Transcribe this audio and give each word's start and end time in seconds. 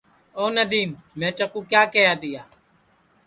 آو 0.39 0.45
ندیم 0.57 0.89
میں 1.19 1.31
چکُو 1.37 1.59
کیا 1.71 1.81
کیہیا 1.93 2.13
تیا 2.21 2.41